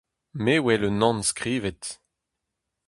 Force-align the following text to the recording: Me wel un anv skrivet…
Me 0.43 0.55
wel 0.63 0.83
un 0.89 1.05
anv 1.07 1.23
skrivet… 1.31 1.83